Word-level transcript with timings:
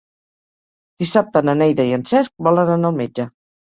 Dissabte 1.03 1.45
na 1.51 1.57
Neida 1.61 1.89
i 1.93 1.97
en 2.01 2.09
Cesc 2.15 2.37
volen 2.51 2.77
anar 2.81 2.95
al 2.95 3.03
metge. 3.07 3.33